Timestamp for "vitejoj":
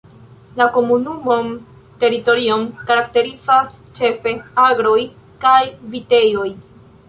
5.97-6.53